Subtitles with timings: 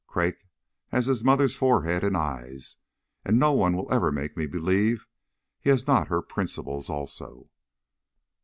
[0.07, 0.47] Craik
[0.87, 2.77] has his mother's forehead and eyes,
[3.23, 5.05] and no one will ever make me believe
[5.59, 7.51] he has not her principles also."